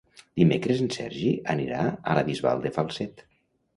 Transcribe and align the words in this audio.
Dimecres 0.39 0.79
en 0.85 0.87
Sergi 0.95 1.29
anirà 1.55 1.83
a 1.91 2.17
la 2.21 2.25
Bisbal 2.31 2.65
de 2.65 2.73
Falset. 2.79 3.23